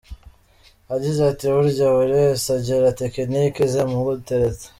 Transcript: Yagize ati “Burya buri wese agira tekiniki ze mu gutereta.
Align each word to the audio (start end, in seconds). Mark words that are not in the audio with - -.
Yagize 0.91 1.21
ati 1.31 1.45
“Burya 1.53 1.87
buri 1.95 2.13
wese 2.21 2.47
agira 2.57 2.97
tekiniki 2.99 3.61
ze 3.73 3.81
mu 3.91 3.97
gutereta. 4.07 4.65